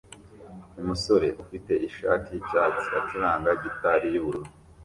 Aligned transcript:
Umusore 0.81 1.27
ufite 1.43 1.73
ishati 1.87 2.29
yicyatsi 2.35 2.89
acuranga 2.99 3.49
gitari 3.63 4.07
yubururu 4.13 4.49